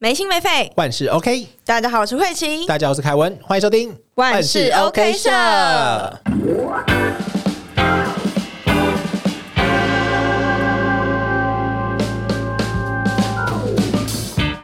[0.00, 1.44] 没心没肺，万事 OK。
[1.64, 5.28] 大家好，我是慧琪，大家好，我是凯文，欢迎收听万事 OK 社。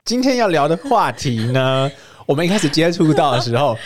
[0.05, 1.91] 今天要聊的话题呢，
[2.27, 3.77] 我们一开始接触到的时候，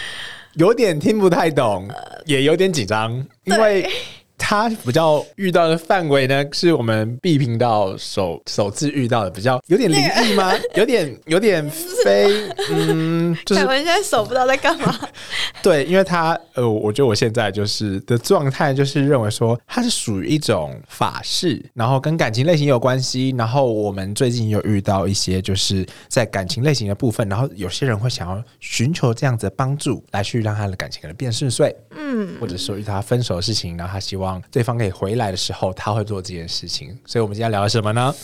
[0.57, 1.89] 有点听不太懂，
[2.27, 3.91] 也有点紧张，因为。
[4.39, 10.55] 他比较遇到的范围呢，是我们 B 频道首首次遇到的，比较有点灵异吗？
[10.77, 11.69] 有点有点
[12.05, 14.97] 非嗯，就是我现在手不知道在干嘛。
[15.61, 23.35] 对，因为他呃，我觉得我现在就是的状态，就是认为说它是属于一种法事，然后跟感情类型有关系。
[23.37, 34.28] 然后我们最近又遇到一些就是在感情类型的部分，然后有些人会想要寻求这样子的帮助，来去让他的感情可能变顺遂，嗯，或者说遇到他分手的事情，然后他希望。
[34.51, 36.99] 对方可以回来的时候，他会做这件事情。
[37.07, 38.15] 所以，我们今天聊的什么呢？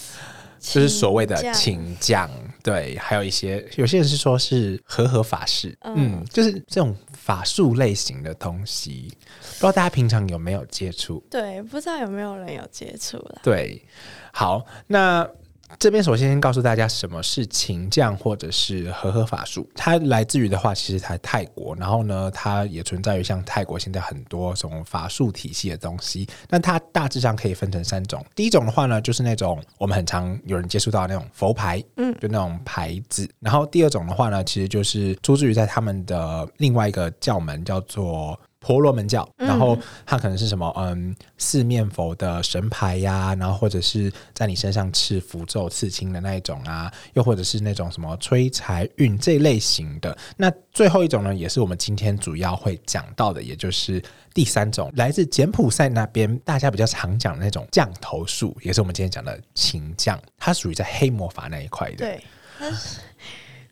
[0.58, 2.30] 就是所谓的请将，
[2.62, 9.12] 对，还有一些有些人是说是和合法式，嗯，就是这种法术类型的东西。
[9.41, 11.22] 不知道大家平常有没有接触？
[11.30, 13.41] 对，不知道有没有人有接触了。
[13.42, 13.80] 对，
[14.33, 15.28] 好，那。
[15.78, 19.69] 这边首先先告诉大家什么是琴匠或者是和合法术。
[19.75, 26.27] 它来自于的话，其实在泰国，然后呢，它也存在于像泰国现在很多种法术体系的东西。
[26.48, 28.25] 那它大致上可以分成三种。
[28.34, 33.28] 第一种的话呢，就是那种我们很常有人接触到那种佛牌，嗯，就那种牌子。
[33.41, 38.39] 然后第二种的话呢，其实就是出自于在他们的另外一个教门，叫做。
[38.65, 40.73] 婆罗门教，然后它可能是什么？
[40.79, 50.17] 嗯，四面佛的神牌呀，然后或者是在你身上刺符咒、刺青的那一种啊，又或者是那种什么催财运这类型的。
[50.39, 61.97] 那最后一种呢，也是我们今天主要会讲到的，也就是第三种，来自柬埔寨那边大家比较常讲的那种降头术，也是我们今天讲的琴降，它属于在黑魔法那一块的。
[61.98, 62.25] 对。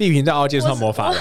[0.02, 1.16] 地频道要介绍魔法了，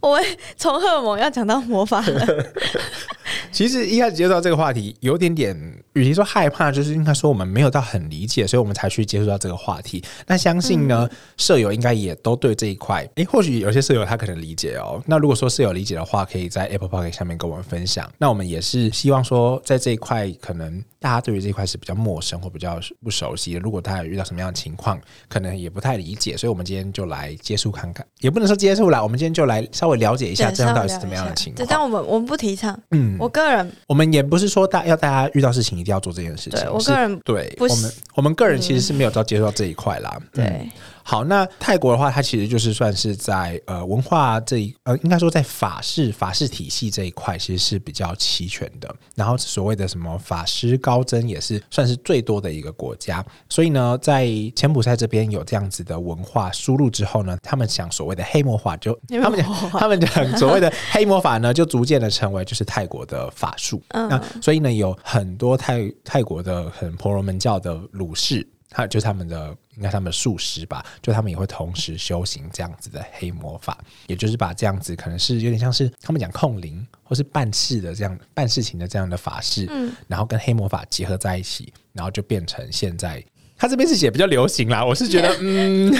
[0.00, 0.24] 我们
[0.56, 2.26] 从荷尔蒙要讲到魔法了。
[3.50, 5.54] 其实一开始接触到这个话题，有点点，
[5.92, 10.02] 与其说害怕，就是应该说我们没有到很理解，所以我们才去接触到这个话题。
[10.26, 15.02] 那相信呢，舍友应该也都对这一块，诶，或许有些舍友他可能理解哦。
[15.06, 18.10] 那如果说舍友理解的话，可以在 Apple Park 下面跟我们分享。
[18.16, 23.58] 那我们也是希望说，在这一块，可能大家对于这一块是比较陌生或比较不熟悉的。
[23.58, 31.66] 如果大家有遇到什么样的情况，可能也不太理解，所以我们今天就来接触看看，也不能说接触啦，我们今天就来稍微了解一下这样到底是怎么样的情况。
[31.68, 33.32] 但我们我们不提倡，嗯，我。
[33.32, 36.60] 个人，我们也不是说大要大家遇到事情一定要做这件事情。
[36.60, 40.20] 对我个人，对我们我们个人其实是没有到接触到这一块啦。
[40.30, 40.68] 对。
[41.04, 48.94] 好，那泰国的话，它其实就是算是在呃文化这一呃，应该说在法式法式体系这一块，其实是比较齐全的。
[49.14, 53.24] 然后所谓的什么法师高僧，也是算是最多的一个国家。
[53.48, 63.82] 所以呢，在柬埔寨这边有这样子的文化输入之后呢，他们讲所谓的黑魔法， 就他们讲他们讲所谓的黑魔法呢，就逐渐的成为就是泰国的法术。
[63.90, 68.46] 那所以呢，有很多泰泰国的很婆罗门教的鲁士。
[68.72, 83.22] 他就是他们的，应该他们的术师吧，就他们也会同时修行这样子的黑魔法，也就是把这样子可能是有点像是他们讲控灵或是办事的这样办事情的这样的法事，嗯，然后跟黑魔法结合在一起，然后就变成现在
[83.56, 85.92] 他这边是写比较流行啦，我是觉得 嗯，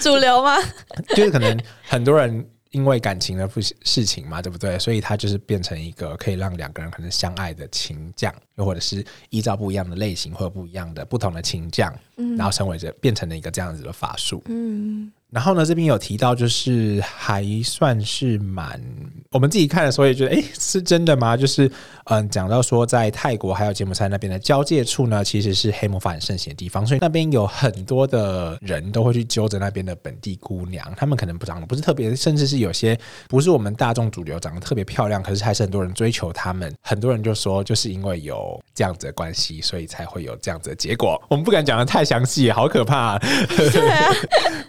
[0.00, 0.56] 主流吗？
[1.16, 2.48] 就是可能很多人。
[2.70, 4.78] 因为感情的不事情嘛，对不对？
[4.78, 11.92] 所以它就是变成一个可以让两个人可能相爱的情将，又或者是依照不一样的类型或者不一样的不同的情将，
[12.36, 14.42] 然后成为这变成了一个这样子的法术。
[14.46, 15.10] 嗯。
[15.30, 18.80] 然后呢，这边有提到，就是还算是蛮
[19.30, 21.36] 我们自己看的时候也觉得，哎，是真的吗？
[21.36, 21.70] 就是
[22.04, 32.98] 嗯，讲到说在泰国还有柬埔寨那边的交界处呢，其实是黑魔法很盛行的地方，所以那边有很多的人都会去揪着那边的本地姑娘，他们可能不长得不是特别，甚至是有些
[33.28, 36.74] 不是我们大众主流长得特别漂亮，可是还是很多人追求他们。
[36.82, 41.22] 很多人就说，就是因为有这样子的关系，所以才会有这样子的结果。
[41.28, 43.16] 我们不敢讲的太详细，好可怕。
[43.46, 44.12] 对啊，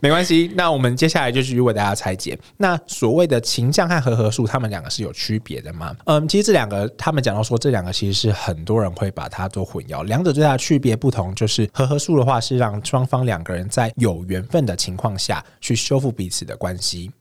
[0.02, 0.50] 没关系。
[0.56, 2.38] 那我们接下来就继续为大家拆解。
[2.57, 5.95] 那所谓的情将和和合术，他们两个是有区别的吗？
[6.06, 10.03] 嗯，其实这两个，他们讲到说，这两个其实是很多人会把它做混淆。
[10.03, 17.12] 两者最大的区别不同，就是和合术的话是让双方两个人在有缘分的情况下去修复彼此的关系。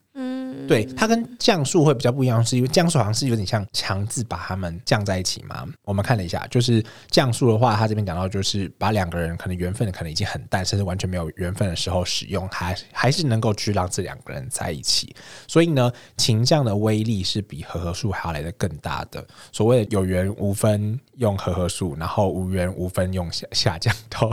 [0.71, 5.67] 对，它跟降速会比较不一样，是因为降速好像是有点像强制把他们降在一起嘛。
[5.83, 6.81] 我们看了一下，就是
[7.11, 15.13] 降速的话，他这边讲到就是把两个人可能缘分可能已经很淡，甚至完全没有缘分的时候使用，还还是能够去让这两个人在一起。
[15.49, 19.27] 所以呢，情降的威力是比和合数还要来的更大的。
[19.51, 24.33] 所谓的有缘无分用和合数，然后无缘无分用下下降头。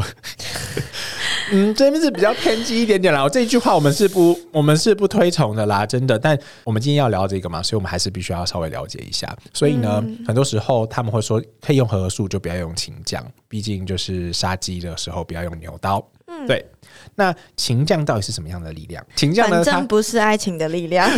[1.52, 3.24] 嗯，这边是比较偏激一点点啦。
[3.24, 6.20] 我这一句话我们是不，我们是不推崇的啦，真的。
[6.20, 9.36] 但我们今天要聊这个嘛，所以我们还是必须要稍微了解一下。
[9.54, 16.06] 所以呢，很多时候他们会说，可以用和合数，就不要用秦将，毕竟就是杀鸡的时候不要用牛刀。
[16.28, 16.66] 嗯，对。
[17.20, 19.04] 那情将到底是什么样的力量？
[19.16, 19.66] 情将呢？
[19.66, 21.10] 它不是爱情的力量。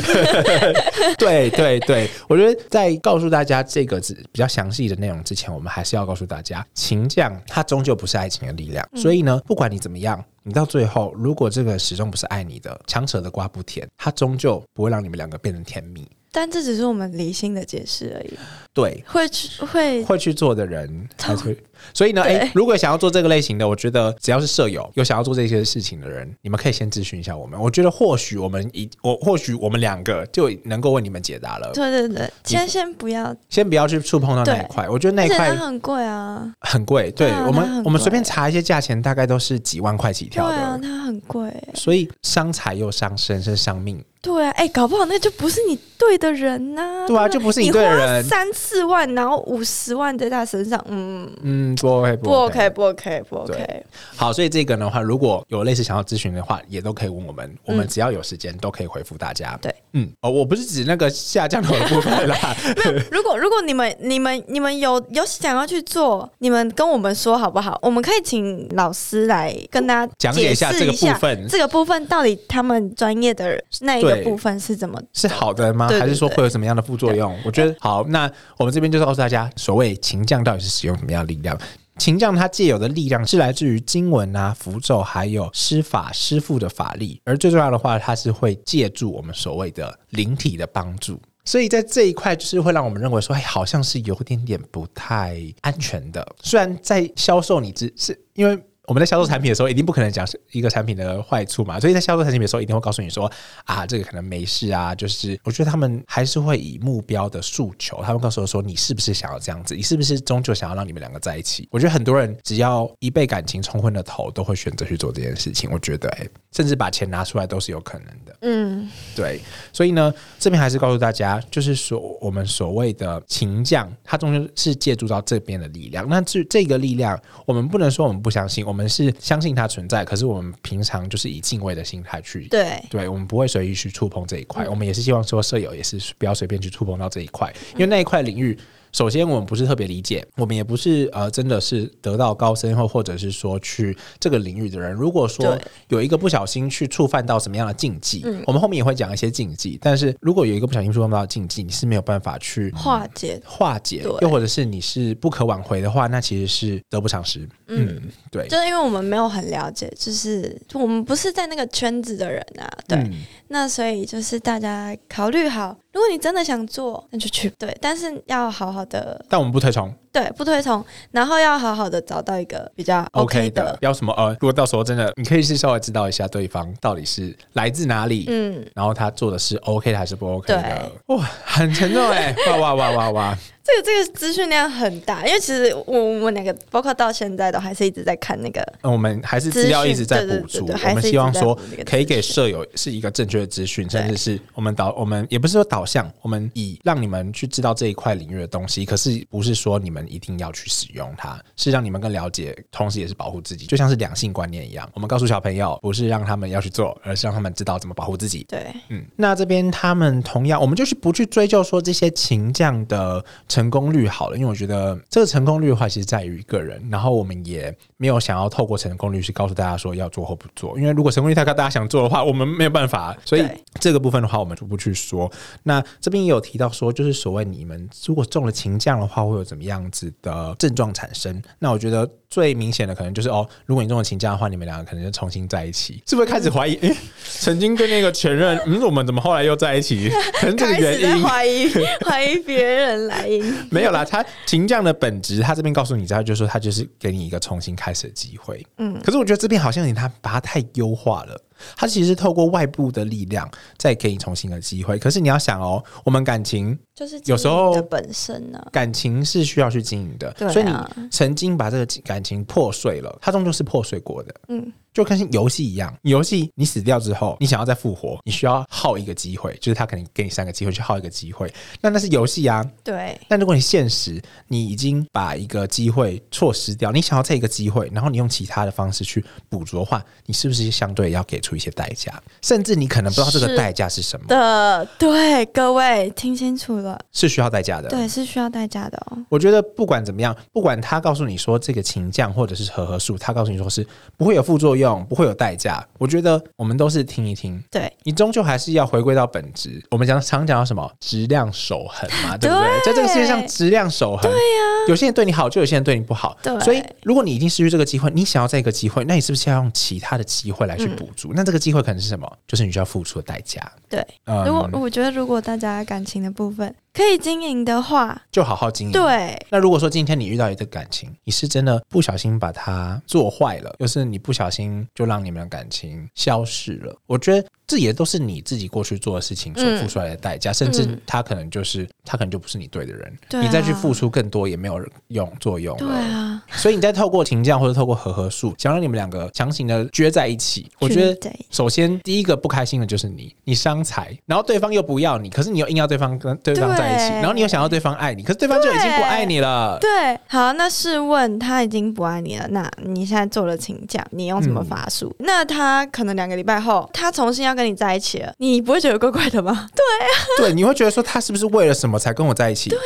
[1.19, 8.87] 对对对，我觉得在告诉大家这个字比较详细的内容之前，我们还是要告诉大家，情将它终究不是爱情的力量。
[8.95, 16.09] 所以呢，不管你怎么样，你到最后，如果这个始终不是爱你的，强扯的瓜不甜，它终究不会让你们两个变成甜蜜。
[16.31, 18.33] 但这只是我们理性的解释而已。
[18.71, 21.57] 对，会去会会去做的人 才会。
[21.93, 27.59] 所以呢，哎，如果想要做这个类型的，我觉得只要是舍友有想要做这些事情的人，你们可以先咨询一下我们。
[27.59, 31.71] 我觉得或许我们一我或许我们两个就能够为你们解答了。
[31.73, 34.87] 对对对，先先不要，先不要去触碰到那一块。
[34.87, 37.09] 我觉得那一块很贵啊，很贵。
[37.11, 40.53] 对我们我们随便查一些价钱，大概都是几万块起跳的。
[40.53, 44.03] 对啊，它很贵，所以伤财又伤身，是伤命。
[44.21, 47.05] 对啊，哎，搞不好那就不是你对的人呐。
[47.07, 48.23] 对啊，就不是你对的人。
[48.23, 53.85] 三四万，然后五十万在他身上，嗯嗯，不 OK，不 OK，不 OK，不 OK。
[54.15, 59.57] 好，所以这个的话，如果有类似想要咨询的话，也都可以问我们，我们只要有时间都可以回复大家。
[59.61, 62.35] 对，嗯，哦，我不是指那个下降头的部分啦。
[63.11, 67.79] 如果如果你们你们你们有有想要去做，你们跟我们说好不好？
[67.81, 75.87] 我们可以请老师来跟大家讲解一下这个部分，这个部分到底他们专业的那一个部分是怎么是好的吗？
[75.87, 77.37] 还是说会有什么样的副作用？
[77.45, 81.57] 我觉得好，那我们这边就是告诉大家，所谓情将到底是使用什么样的力量？
[81.97, 87.21] 情将它借有的力量是来自于经文啊、符咒，还有施法师傅的法力。
[87.25, 91.19] 而最重要的话，它是会借助我们所谓的灵体的帮助。
[91.43, 96.25] 所以在这一块，就是会让我们认为说，哎，好像是有点点不太安全的。
[96.41, 98.57] 虽然在销售你只是因为。
[98.89, 103.31] 我们在销售产品的时候，一定不可能讲一个产品的坏处嘛，所以在销售产品的时候，一定会告诉你说
[103.65, 104.95] 啊，这个可能没事啊。
[104.95, 109.75] 就是我觉得他们还是会以目标的诉求，他们告诉我说，你是不是想要这样子？
[109.75, 111.67] 你是不是终究想要让你们两个在一起？
[111.69, 115.69] 我觉得很多人只要一被感情冲昏了头，都会选择去做这件事情。
[115.71, 118.35] 我觉得，哎，甚至把钱拿出来都是有可能的。
[118.41, 119.39] 嗯，对。
[119.71, 126.09] 所以呢，这边还是告诉大家，就是说我们所谓的情将，它终究是借助到这边的力量。
[126.09, 128.78] 那这这个力量，我们不能说我们不相信，我们。
[128.79, 134.65] 我们是相信它存在，可是我们平常就是以敬畏的心态去对，对我们不会随意去触碰这一块。
[134.69, 138.57] 我们也是希望说，舍友也是不要随便去触碰到这一块，因为那一块领域。
[138.91, 144.91] 首先，我们不是特别理解，我们也不是呃，真的是得到高深或或者是说去这个领域的人。
[144.91, 145.55] 如果说
[145.89, 149.77] 有一个不小心去触犯到什么样的禁忌，我们后面也会讲一些禁忌。
[149.79, 157.47] 但是如果有一个不小心触犯到禁忌，你是没有办法去化解化解，又或者是你是不可挽回的话，那其实是得不偿失。
[157.69, 158.01] 嗯，
[158.31, 163.09] 对，就是因为我们没有很了解，就是我们不是在那个圈子的人啊，对。
[163.51, 169.25] 那所以就是大家考虑好，如果你真的想做，那就去对，但是要好好的。
[169.27, 169.91] 但我们不推崇。
[170.11, 183.37] 对，不推崇，然后要好好的找到一个比较 OK 的，要什么呃，如果到时候真的，你可以是稍微知道一下对方到底是来自哪里，嗯，然后他做的是 OK 的还是不 OK 的，哇，很沉重哎，哇哇哇哇哇。
[183.63, 208.45] 这个这个资讯量很大，因为其实我我们两个包括到现在都还是一直在看那个，我们还是资料一直在补足，我们希望说可以给舍友是一个正确的资讯，甚至是我们导我们也不是说导向，我们以让你们去知道这一块领域的东西，可是不是说你们一定要去使用它，是让你们更了解，同时也是保护自己，就像是两性观念一样，我们告诉小朋友不是让他们要去做，而是让他们知道怎么保护自己。
[208.49, 213.23] 对，嗯，那这边他们同样，我们就是不去追究说这些情将的。
[213.49, 216.81] 成功率好了，因为我觉得这个成功率的话，其实在于个人。
[216.89, 223.17] 然后我们也没有想要透过成功率去告诉大家说要做或不做，因为如果成功率太高，大家想做的话，我们没有办法。
[223.25, 223.43] 所以
[223.81, 225.29] 这个部分的话，我们就不去说。
[225.63, 231.41] 那这边也有提到说，就是所谓你们如果中了情降的话，会有怎么样子的症状产生？
[231.57, 236.75] 那我觉得最明显的可能就是哦，如果你中了情降的话，你们两个可能就重新在一起，是不是开始怀疑？
[236.75, 240.11] 哎， 曾经跟那个前任，嗯，我们怎么后来又在一起？
[240.39, 241.67] 可能这个原因怀疑
[242.05, 243.27] 怀疑别人来。
[243.69, 248.65] 没有啦，他情将的本质，他这边告诉你，知道就是说，他就是给你一个重新开始的机会。
[248.77, 251.41] 嗯，可是我觉得这边好像你他把它太优化了。
[251.75, 254.97] 它其实是透过外部的力量再给你重新的机会。
[254.97, 264.35] 可是你要想哦，我们感情就是有时候的本身呢、感情是需要去经营的，对啊所以你曾经把这个感情破碎了，它终究是破碎过的。
[264.47, 271.51] 嗯，就跟游戏一样，游戏你死掉之后，你想要再复活，你需要耗一个机会，就是他可能给你三个机会去耗一个机会，
[271.81, 272.65] 那那是游戏啊。
[272.83, 282.11] 对，但如果你现实，你已经把一个机会错失掉，你想要这一个机会，然后你用其他的方式去捕捉的话，你是不是相对要给出一些代价？
[282.41, 287.89] 甚至你可能不知道这个代价是什么，的，对，各位听清楚了，是需要代价的。
[287.89, 289.17] 对，是需要代价的哦。
[289.29, 293.85] 我觉得不管怎么样，不管他告诉你说这个情降或者是和合素，他告诉你说是
[294.17, 297.61] 不会有副作用，不会有代价，我觉得我们都是听一听。
[297.69, 299.83] 对，你终究还是要回归到本质。
[299.91, 302.67] 我们讲常讲到什么质量守恒嘛，对不对？
[302.83, 304.23] 对在这个世界上，质量守恒。
[304.23, 306.37] 对呀、有些人对你好，就有些人对你不好。
[306.41, 311.33] 对所以如果你已经失去这个机会，你想要再一个机会，那你是不是要用其他的机会来去补足？
[311.39, 312.29] 那这个机会可能是什么？
[312.45, 313.71] 就是你需要付出的代价。
[313.87, 318.91] 对，嗯如果我觉得如果大家感情的部分可以经营的话，就好好经营。
[318.91, 333.41] 对，那如果说今天你遇到一个感情，你是真的不小心把它做坏了，又是你不小心就让你们的感情消失了，我觉得这也都是你自己过去做的事情所付出来的代价，甚至嗯他可能就是他可能就不是你对的人，啊。
[333.41, 335.87] 你再去付出更多也没有用作用对。
[335.87, 349.77] 啊，所以你再透过情降或者透过和合术，想让你们两个强行的撅在一起，我觉得，首先第一个不开心的就是你，你伤财，然后对方又不要你，可是你又硬要对方跟对方在一起，然后你又想要对方爱你，可是对方就已经不爱你了。
[349.79, 355.15] 对，好，那试问他已经不爱你了，那你现在做了请假，你用什么法嗯术？
[355.19, 359.51] 那他可能两个礼拜后，他重新要跟你在一起了，你不会觉得怪怪的吗？
[359.75, 362.69] 对啊，对，你会觉得说他是不是为了什么才跟我在一起？
[362.69, 362.83] 对呀、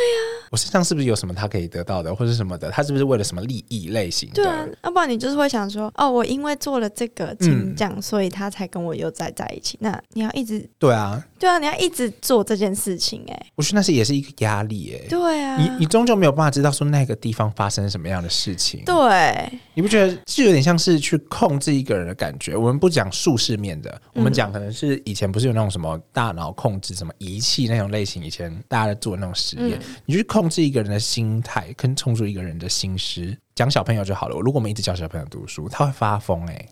[0.51, 2.69] 我身上是不是有什么他可以得到的，或者什么的？
[2.71, 4.35] 他是不是为了什么利益类型的？
[4.43, 9.77] 对啊，要不然你就是会想说，哦，我因为做了这个请讲，所以他才跟我又再在一起。
[9.81, 22.55] 那你要一直，对啊，对啊，你要一直做这件事情、哎，我觉得那是也是一个压力哎、对啊，你你终究没有办法知道说那个地方发生什么样的事情，对，你不觉得就有点像是去控制一个人的感觉？
[22.55, 33.35] 我们不讲术式面的，我们讲可能是以前不是有那种什么大脑控制什么仪器那种类型，以前大家在做那种实验，你去控制一个人的心态，跟控制一个人的心思。
[33.53, 36.69] 讲小朋友就好了，如果我们一直教小朋友读书，他会发疯哎、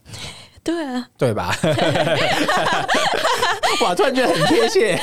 [0.63, 1.55] 对啊，对吧？
[3.81, 4.99] 哇，突然觉得很贴切，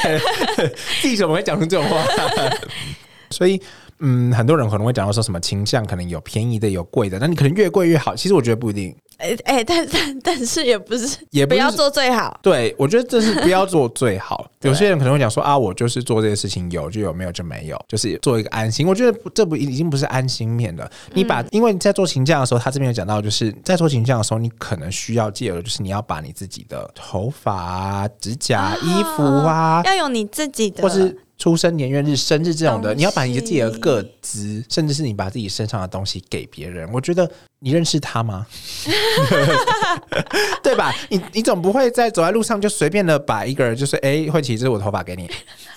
[1.03, 2.03] 自己怎么会讲出这种话？
[3.31, 3.61] 所以，
[4.01, 8.15] 嗯，很多人可能会讲到说什么倾向，可能有便宜的，有贵的，那你可能越贵越好。
[8.15, 12.39] 其实我觉得不一定，哎、哎、但但 但是也不是，也不要做最好。
[12.43, 14.51] 对我觉得这是不要做最好。
[14.63, 18.87] 有些人可能会讲说啊，我就是做这些事情有就有，没有就没有，就是做一个安心。
[18.87, 20.91] 我觉得这不已经不是安心面了。
[21.13, 36.91] 你把，因为你在做形象的时候，他这边有讲到，就是在做形象的时候，你可能需要借由的就是你要把你自己的头发啊、指甲、啊衣服啊，要有你自己的，或是出生年月日、生日这种的，你要把你自己的个资，甚至是你把自己身上的东西给别人。
[36.93, 37.31] 我觉得
[37.61, 38.45] 你认识他吗？
[40.63, 40.93] 对吧？
[41.09, 45.29] 你你总不会在走在路上就随便的把一个人就是哎，慧琪，这是我头发给你，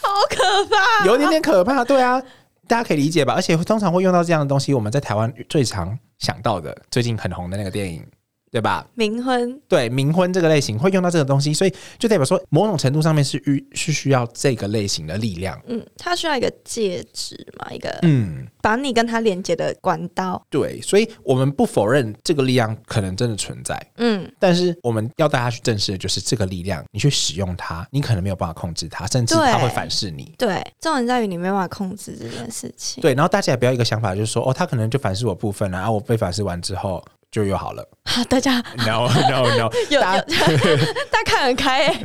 [0.01, 1.05] 好可怕。
[1.05, 1.85] 有一点点可怕。
[1.85, 2.19] 对啊，
[2.67, 3.33] 大家可以理解吧？
[3.33, 8.03] 而且通常会用到这样的东西，我们在台湾最常想到的，最近很红的那个电影，
[8.51, 8.85] 对吧？
[8.97, 15.59] 冥婚，对冥婚这个类型会用到这个东西，所以就代表说某种程度上面是需是需要这个类型的力量。
[15.67, 20.45] 嗯，它需要一个戒指嘛，一个嗯，把你跟它连接的管道。
[20.49, 30.33] 对，所以我们不否认这个力量可能真的存在，嗯，但是我们要大家去正视的就是这个力量，你去使用它，你可能没有办法控制它，甚至它会反噬你。
[30.37, 33.01] 对，重点在于你没办法控制这件事情。
[33.01, 37.01] 对，然后大家也不要一个想法，就是说哦，他可能就反噬我部分了，啊，我被反噬完之后
[37.31, 37.87] 就又好了。
[38.05, 42.03] 好， 大家 No No No，有有，大大家家看很开、欸，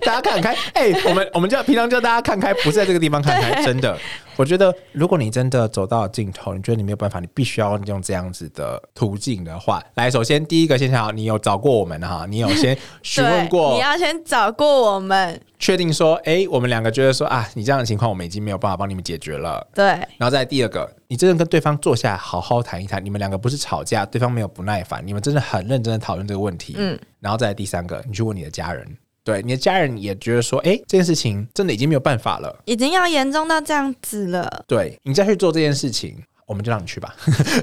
[0.00, 3.96] 大家看很开，哎、我们我们叫平常叫大家看开，不是在这个地方看开，真的。
[4.36, 19.66] 我觉得，如果你真的走到尽头，你觉得你没有办法，你必须要用这样子的途径的话，来，首先第一个先想好，你有找过我们哈，你有先询问，过你，要先找过我们，确定说，哎、我们两个觉得说啊，你这样的情况我们已经没有办法帮你们解决了。
[19.74, 26.74] 对然后再第二个，你真的跟对方坐下来好好谈一谈，你们两个不是吵架，对方没有不耐烦，你们真的很认真的讨论这个问题。
[26.76, 28.86] 嗯，然后再第三个，你去问你的家人，
[29.22, 36.16] 对你的家人也觉得说，哎，这件事情真的已经没有办法了，已经要严重到这样子了，对你再去做这件事情。
[36.46, 37.14] 我们就让你去吧，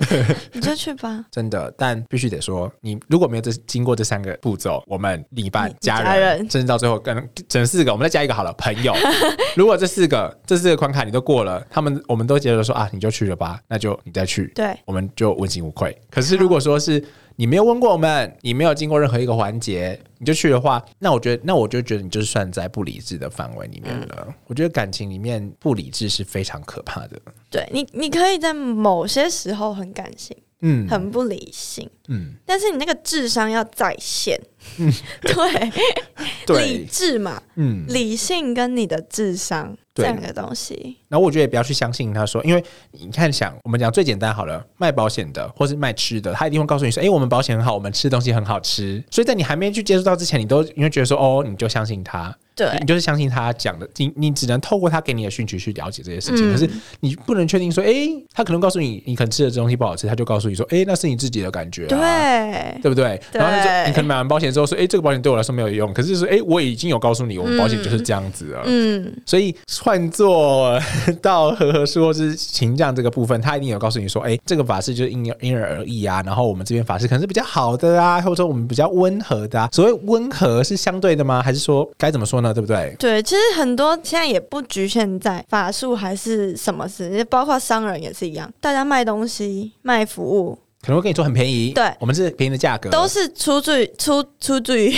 [0.54, 1.24] 你就去吧。
[1.32, 1.74] 真的。
[1.78, 8.94] 但必须得说，你如果没有这经过这三个步骤，我们另一半、家人，家人甚至到最后跟整四个，我们再加一个好了，朋友。
[9.56, 15.96] 如果这四个这四个关卡你都过了，他们我们都觉得说啊，你就去了吧，那就你再去，对，我们就问心无愧。
[16.10, 17.04] 可是如果说是
[17.42, 24.28] 你没有问过我们，你没有经过任何一个环节，你就去的话，那我觉得，那我就觉得你就是算在不理智的范围里面了。
[24.46, 27.20] 我觉得感情里面不理智是非常可怕的。
[27.50, 34.40] 对你，你可以在某些时候很感性，嗯，很不理性，嗯，但是你那个智商要在线，
[34.78, 34.92] 嗯，
[36.46, 39.76] 对，理智嘛，嗯，理性跟你的智商。
[39.94, 52.34] 这样的东西，然后我觉得也不要去相信他说，因为你看，想我们讲最简单好了，卖保险的或是卖吃的，他一定会告诉你说，哎，我们保险很好，我们吃的东西很好吃，所以在你还没去接触到之前，你都你会觉得说，哦，你就相信他。
[52.56, 56.70] 对，你就是相信他讲的，你你只能透过他给你的讯息去了解这些事情，可是
[57.02, 57.92] 你不能确定说，哎，
[58.34, 63.22] 他可能告诉你，你可能吃的这东西不好吃，他就告诉你说，哎，那是你自己的感觉，对，对对不对？
[63.32, 70.80] 然后就你可能买完保险之后说，哎，这个保险对我来说没有用，可是说，哎，我已经有告诉你，我们保险就是这样子了，嗯，所以换做
[71.22, 79.70] 到和和说或是情将这个部分，他一定有告诉你说，哎，这个法式就是因因人而异啊，然后我们这边法式可能是比较好的啊，或者说我们比较温和的，啊。
[79.72, 81.42] 所谓温和是相对的吗？
[81.42, 82.54] 还是说该怎么说呢？
[82.54, 82.96] 对不对？
[83.00, 83.22] 对。
[83.24, 90.58] 其实很多现在也不局限在法术还是什么事，包括商人也是一样，大家卖东西卖服务。
[90.82, 94.92] 可能会跟你说很便宜，对，我们是便宜的价格，都是出自于出出自于，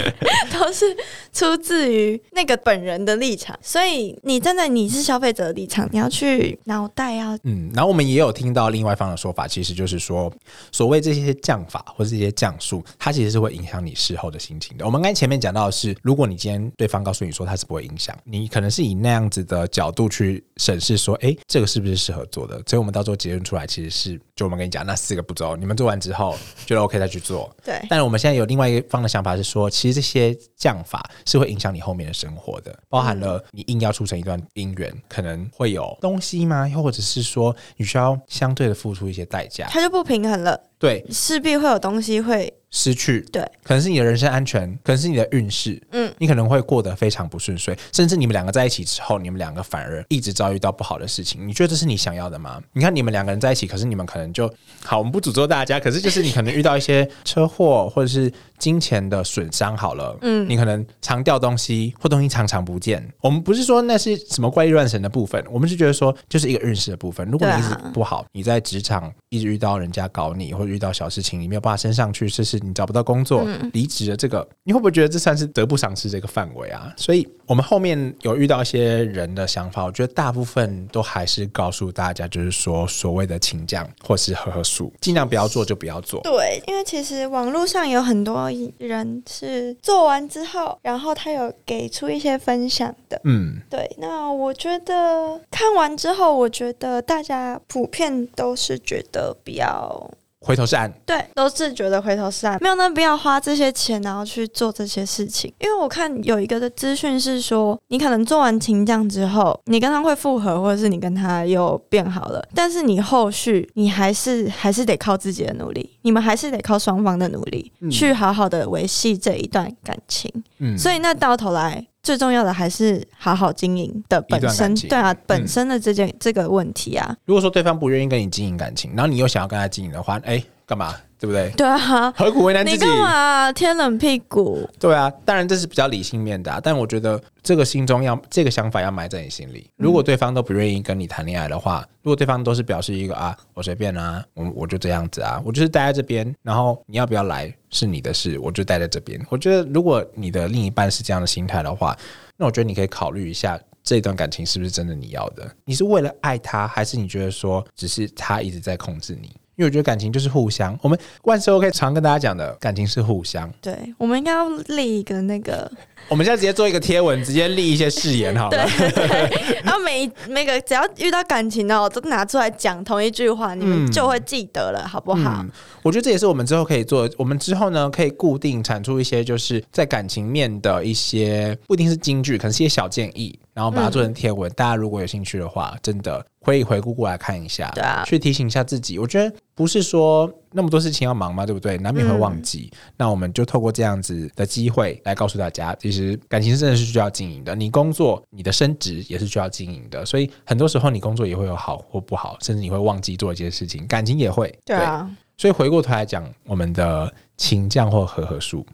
[0.50, 0.96] 都是
[1.30, 3.54] 出自于那个本人的立场。
[3.60, 7.70] 所以你站在你是消费者的立场，你要去脑袋要嗯。
[7.74, 10.32] 然后我们也有听到另外一方的说法，其实就是说，
[10.72, 14.86] 所谓这些降法或者这些降数，它其实是会影响你事后的心情的。
[14.86, 22.54] 我们刚才前面讲到的是，如果你今天对方告诉你说他是不会影响，你可能是以那样子的角度去审视说，哎，这个是不是适合做的？
[22.66, 25.25] 所以我们到时候结论出来，其实是就我们跟你讲那四个。
[25.26, 27.54] 步骤，你们做完之后觉得 OK 再去做。
[27.64, 36.68] 对，但是我们现在有另外一方的想法是说，其实这些降法是会影响你后面的生活的，包含了你硬要促成一段姻缘，可能会有东西吗？
[36.68, 40.58] 又或者是说你需要相对的付出一些代价，它就不平衡了。
[40.78, 42.52] 对，势必会有东西会。
[42.76, 51.48] 失去对，可能是你的人身安全，可能是你的运势，嗯，你可能会过得非常不顺遂，甚至你们两个在一起之后，你们两个反而一直遭遇到不好的事情。
[51.48, 52.62] 你觉得这是你想要的吗？
[52.74, 54.46] 你看你们两个人在一起，可是你们可能就
[54.84, 63.06] 好，我们不诅咒大家，可是就是你可能遇到一些车祸或者是金钱的损伤，好了，嗯，你可能常掉东西或东西常常不见。
[63.20, 67.26] 我们不是说那是什么怪力乱神的部分，我们是觉得说就是一个认识的部分。
[67.30, 73.46] 如果你一直不好，你在职场一直遇到人家搞你，或者遇到小事情，你没有办法升上去，这是你找不到工作。
[73.72, 76.92] 离职的这个，你会不会觉得这算是得不偿失这个范围啊？
[76.96, 86.20] 所以我们后面有遇到一些人的想法，我觉得大部分都还是告诉大家，就是说所谓的请将或是呵呵数，尽量不要做就不要做。
[86.22, 88.45] 对，因为其实网络上有很多
[88.78, 93.20] 人是做完之后，然后他有给出一些分享的。
[93.24, 93.90] 嗯，对。
[93.98, 100.10] 那我觉得看完之后，我觉得大家普遍都是觉得比较。
[100.46, 105.52] 回头是岸，对，都是觉得回头是岸，没有那必要花这些钱，然后去做这些事情。
[105.58, 120.30] 因为我看有一个的资讯是说，你可能做完情降之后，你跟他会复合，或者是你跟他又变好了，但是你后续你还是还是得靠自己的努力，你们还是得靠双方的努力去好好的维系这一段感情。
[120.58, 127.16] 嗯，所以那到头来最重要的还是好好经营的本身，对啊，本身的这件这个问题啊。
[127.24, 130.40] 如果说对方不愿意跟你经营感情，然后你又想要跟他经营的话，哎。
[130.68, 130.96] 干嘛？
[131.18, 131.50] 对不对？
[131.56, 132.84] 对啊，何苦为难自己？
[132.84, 134.68] 你干嘛贴冷屁股？
[134.78, 139.70] 对啊，当然这是比较理性面的，啊但我觉得这个心中要这个想法要埋在你心里。
[139.76, 149.20] 如果对方都不愿意跟你谈恋爱的话，如果对方都是表示一个啊，我随便啊，我我就这样子啊，我就是待在这边，然后你要不要来是你的事，我就待在这边。
[149.30, 151.96] 我觉得如果你的另一半是这样的心态的话，
[152.36, 155.50] 那我觉得你可以考虑一下这段感情是不是真的你要的？
[155.64, 159.34] 你是为了爱他，还是你觉得说只是他一直在控制你？
[159.56, 163.50] 因为我觉得感情就是互相，我们万事 OK 常跟大家讲的感情是互相。
[163.62, 165.70] 对，我们应该要立一个那个。
[166.08, 168.68] 我们现在直接做一个贴文，直接立一些誓言好了。
[168.68, 175.44] 对，然后每每个只要遇到感情的，都拿出来讲同一句话，你们就会记得了，好不好？
[175.82, 177.08] 我觉得这也是我们之后可以做。
[177.16, 184.48] 我们之后呢，可以固定产出一些，就是在感情面的一些，不一定是金句，可能是一些小建议，然后把它做成贴文。
[184.52, 189.00] 大家如果有兴趣的话，真的可以回顾过来看一下，对啊，去提醒一下自己。
[189.00, 191.76] 我觉得不是说那么多事情要忙嘛，对不对？
[191.78, 192.70] 难免会忘记。
[192.96, 195.96] 那我们就透过这样子的机会来告诉大家，其实。
[195.96, 204.54] 实感情真的是需要经营的，你工作、你的升职也是需要经营的，所以很多时候你工作也会有好或不好，甚至你会忘记做一件事情，感情也会。
[204.62, 208.66] 对啊，所以回过头来讲，我们的情降或和合数，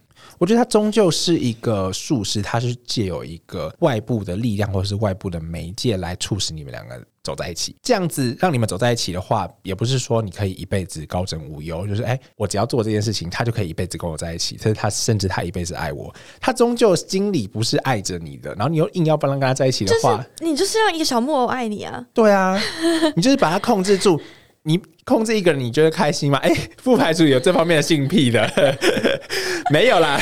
[0.43, 7.77] 我觉得它终究是一个术士，它是借有一个外部的力量或者是外部的媒介来促使你们两个走在一起。
[7.81, 14.57] 这样子让你们走在一起的话，也不是说你可以一辈子高枕无忧，就是哎，我只要做这件事情，他就可以一辈子跟我在一起。
[14.57, 18.53] 可是他甚至他一辈子爱我，他终究心里不是爱着你的。
[18.57, 22.05] 然后你又硬要不能跟他在一起的话，你就是让一个小木偶爱你啊？
[22.13, 22.61] 对啊，
[23.15, 24.21] 你就是把他控制住。
[24.65, 26.39] 你控制一个人，你觉得开心吗？
[26.43, 28.49] 哎，不排除有这方面的性癖的，
[29.71, 30.21] 没有啦，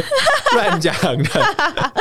[0.54, 1.92] 乱讲的。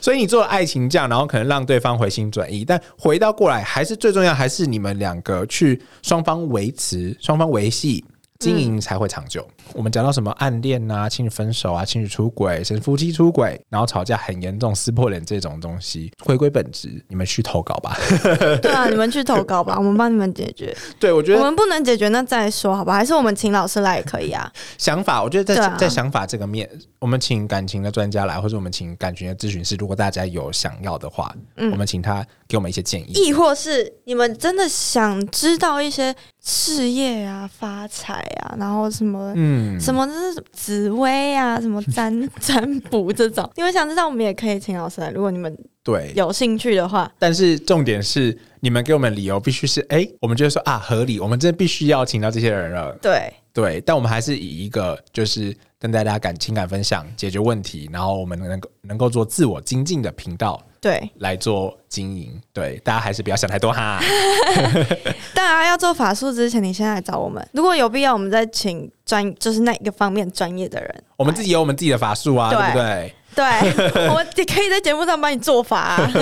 [0.00, 8.04] 所以你做爱情这样，然后可能让对方回心转意，但回到过来，还是最重要，还是你们两个去双方维持、双方维系。
[8.38, 9.46] 经营才会长久。
[9.72, 17.96] 我们讲到什么暗恋啊、情侣分手啊、情侣出轨、甚至夫妻出轨，然后吵架很严重、撕破脸这种东西，回归本质，你们去投稿吧。
[18.60, 20.76] 对啊，你们去投稿吧，我们帮你们解决。
[20.98, 22.94] 对，我觉得我们不能解决，那再说好吧？
[22.94, 24.50] 还是我们请老师来也可以啊。
[24.78, 33.12] 想法，我觉得在在想法这个面，我们请感情的专家来，或者我们请感情的咨询师，如果大家有想要的话，我们请他给我们一些建议。
[33.14, 36.14] 亦或是你们真的想知道一些。
[36.44, 45.10] 事业啊，发财啊，然后什么，嗯，什么就是紫薇啊，什么 占占卜这种，你们想知道，我们也可以请老师来。
[45.10, 52.96] 如果你们对有兴趣的话，但是重点是，你们给我们理由必须是，哎，我们觉得说啊合理，我们真的必须要请到这些人了。
[53.02, 60.60] 对对，但我们还是以一个就是跟大家感情感分享、解决问题，然后我们能够能够做自我精进的频道。
[60.80, 62.40] 对，来做经营。
[62.52, 64.00] 对，大家还是不要想太多哈。
[65.32, 67.46] 大家要做法术之前，你先来找我们。
[67.52, 71.04] 如果有必要，我们再请专，就是那一个方面专业的人。
[71.16, 73.14] 我们自己有我们自己的法术啊，对不对？
[73.34, 75.78] 对，我们也可以在节目上帮你做法。
[76.02, 76.12] 啊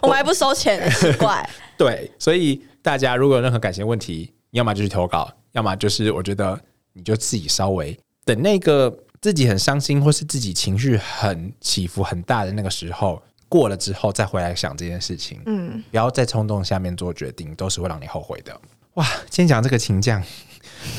[0.00, 1.46] 我们还不收钱，奇怪。
[1.76, 6.58] 对，所以大家如果有任何感情问题，要么就去投稿，要么就是我觉得
[6.92, 13.20] 你就自己稍微等那个自己很伤心，或是自己情绪很起伏很大的那个时候。
[13.50, 18.60] 过了之后再回来想这件事情，嗯，不要在冲动下面做决定，都是会让你后悔的。
[18.92, 20.22] 哇，今天讲这个情将，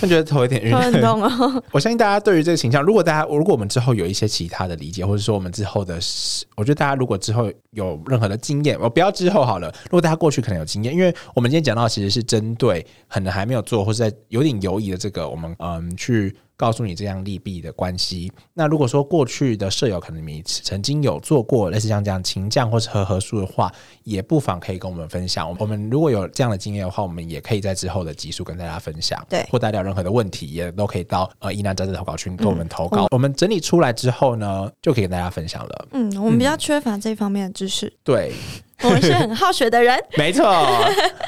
[0.01, 0.73] 我觉得头有点晕。
[1.71, 5.99] 我相信大家对于这个形象，如果大家如果我们之后有一些其他的理解，或者说我们之后的，
[6.55, 9.67] 我觉得大家如果之后有任何的经验，我不要之后好了。
[9.85, 16.35] 如果大家过去可能有经验，因为我们今天讲到其实是针对可能还没有做或者在有点犹疑的这个，我们嗯去。
[16.59, 18.29] 告诉你这样利弊的关系。
[18.53, 23.71] 那如果说过去的舍友可能你曾经有做过类似像这样情降或是和合数的话，
[24.03, 25.55] 也不妨可以跟我们分享。
[25.57, 29.25] 我们如果有这样的经验的话，我们也可以在之后的集数跟大家分享。
[29.29, 33.07] 对，或大家有任何的问题，也都可以到呃疑难杂症投稿群跟我们投稿。
[33.11, 35.87] 我们整理出来之后呢，就可以跟大家分享了。
[35.91, 37.93] 嗯，我们比较缺乏这方面的知识。
[38.03, 38.33] 对。
[38.83, 40.45] 我们是很好学的人， 没错。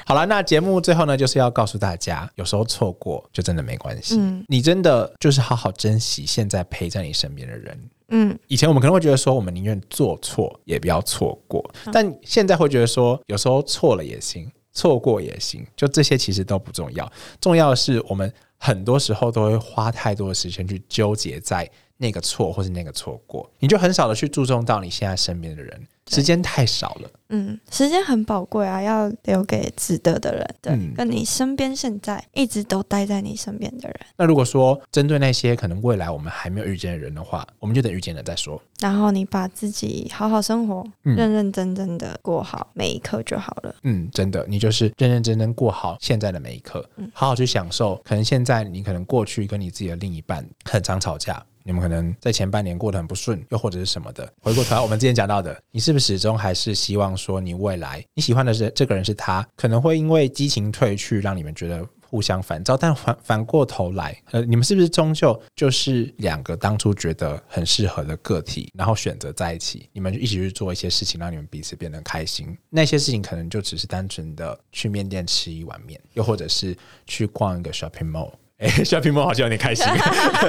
[0.06, 4.16] 好了，那节目最后呢，就是要告诉大家，有时候错过就真的没关系。
[4.18, 7.90] 嗯，你真的就是好好珍惜现在陪在你身边的人。
[8.10, 17.10] 嗯，以前我们可能会觉得说，我们宁愿做错也不要错过，但现在会觉得说，有时候错了也行，错过也行，就这些其实都不重要。
[17.40, 21.70] 重要的是，我们很多时候都会花太多的时间去纠结在
[22.02, 25.88] 那个错或是那个错过，你就很少的去注重到你现在身边的人。
[26.08, 33.98] 时间太少了，嗯，时间很宝贵啊，要留给值得的人，对，跟你身边现在一直都待在你身边的人。
[34.18, 38.62] 那如果说针对那些可能未来我们还没有遇见的人的话，我们就等遇见了再说。
[38.82, 43.74] 然后你把自己好好生活，认认真真的过好每一刻就好了。
[43.84, 46.84] 嗯，真的，你就是认认真真过好现在的每一刻，
[47.14, 47.96] 好好去享受。
[48.04, 51.42] 可能现在你可能过去跟你自己的另一半很常吵架。
[51.64, 54.32] 你们可能在前半年过得很不顺，又或者是什么的。
[54.42, 62.76] 回过头来，我们之前讲到的，你是不是始终还是希望说，你未来你喜欢的是这个人是他，可能会因为激情褪去，让你们觉得互相烦躁。
[62.76, 72.58] 但反反过头来，呃，你们是不是终究就是两个当初觉得很适合的个体，然后选择在一起，你们一起去做一些事情，让你们彼此变得开心。
[72.70, 78.32] 那些事情可能就只是单纯的去面店吃一碗面，又或者是去逛一个 shopping mall。
[78.62, 79.84] 哎，小屏幕好像有点开心。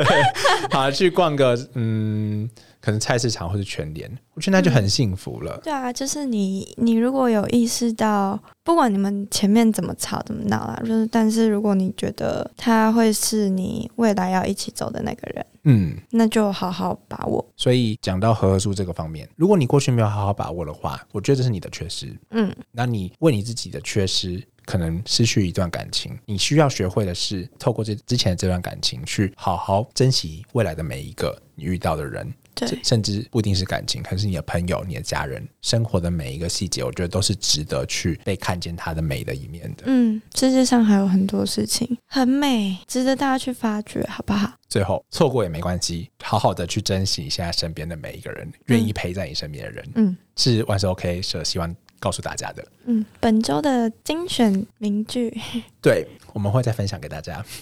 [0.70, 2.48] 好，去逛个嗯，
[2.78, 5.58] 可能菜市场或者全联，我觉得那就很幸福了。
[5.64, 17.42] 对啊，就是你，你如果有意识到，不管你们前面怎么吵怎么闹啦，就是，但是如果你觉得他会是你未来要一起走的那个人，嗯，那就好好把握。
[17.56, 22.14] 所以讲到合合数这个方面，如果你过去没有好好把握的话，我觉得这是你的缺失。
[22.32, 24.42] 嗯，那你为你自己的缺失。
[24.64, 32.32] 可能失去一段感情，你需要学会的是透过这之前的这段感情，去好好珍惜未来的每一个你遇到的人。
[32.54, 39.84] 对甚至不一定是感情，可是你的朋友、你的家人，生活的每一个细节，我觉得都是值得去被看见它的美的一面的。
[39.86, 44.52] 嗯，世界上还有很多事情很美，值得大家去发掘，好不好？
[44.68, 52.66] 最后错过也没关系，好好的去珍惜你现在身边的每一个人，愿意陪在你身边的人，嗯是万事 OK 社希望告诉大家的。
[52.86, 55.32] 嗯，本周的精选名句，
[55.80, 57.40] 对，我们会再分享给大家。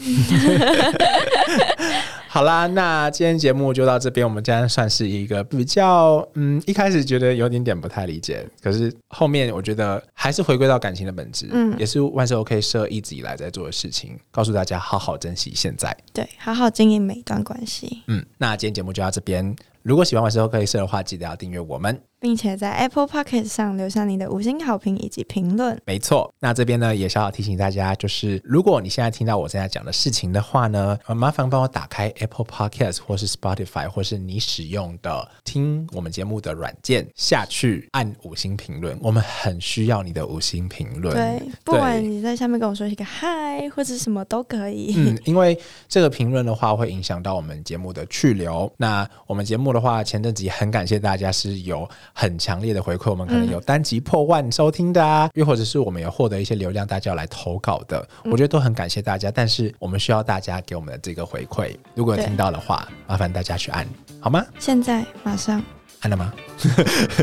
[2.27, 4.27] 好啦，那今天节目就到这边。
[4.27, 15.95] 我们今天算是一个比较，嗯，一开始觉得有点点不太理解，可是后面我觉得还是回归到感情的本质，嗯也是万事 OK 社一直以来在做的事情，告诉大家好好珍惜现在。
[16.15, 19.55] 对，好好经营每一段关系，嗯，那今天节目就到这边。
[19.83, 22.01] 如果喜欢万事 OK 社的话，记得要订阅我们。
[22.21, 25.81] 并且在 Apple p o c k e t 上留下你的五星好评以及评论。
[25.87, 41.15] 没错，那这边呢也小小提醒大家，就是如果你现在听到我现在讲的事情的话呢，呃，麻烦帮我打开 Apple Podcast 或是 Spotify 或是你使用的听我们节目的软件下去按五星评论，我们很需要你的五星评论。
[41.15, 44.95] 对，不管你在下面跟我说一个嗨或者什么都可以。
[44.97, 48.71] 嗯，因为这个评论的话会影响到我们节目的去留。
[48.77, 59.31] 那我们节目的话，前阵子也很感谢大家是有很强烈的回馈，我们可能有单集破万收听的啊，又或者是我们有获得一些流量，大家要来投稿的，我觉得都很感谢大家。
[59.31, 63.87] 但是我们需要大家给我们的这个回馈，如果听到的话，麻烦大家去按
[64.21, 64.45] 好吗？
[64.59, 65.63] 现在马上
[66.01, 66.33] 按了吗？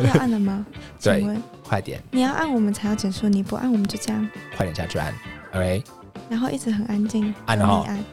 [0.04, 0.65] 要按了吗？
[1.02, 5.13] 对请问快点，你要按我们才要结束，你不按我们就这样，快点下去按。
[5.54, 5.84] OK，
[6.30, 8.04] 然后一直很安静，按了哦按，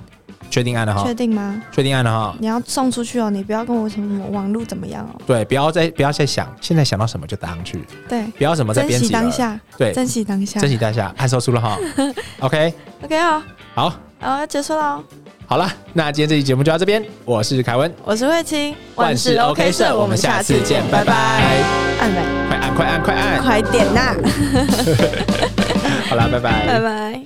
[0.50, 1.62] 确定按了哈确，定吗？
[1.72, 2.36] 确定按了哈。
[2.38, 5.20] 你要送出去哦，你不要跟我什么什么网络怎么样哦。
[5.26, 9.20] 对，不要再不要再想，现在想到什么就打上去，对，不要什么再珍惜编辑了。
[9.22, 10.60] 当下，对，珍惜当下。
[10.60, 11.76] 珍惜当下，按收出了哈。
[12.40, 13.42] OK，OK 哦，
[13.74, 15.04] 好，好，要结束了哦。
[15.46, 21.14] 好了，那今天这期节目就到这边，我是凯文，我是慧清，万事 OK 社，我们下次见，拜拜。
[22.00, 24.14] 按了，快按，快按，快按，快点呐，
[26.08, 27.24] 好啦，拜拜拜拜。